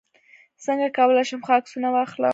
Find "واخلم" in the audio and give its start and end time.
1.91-2.29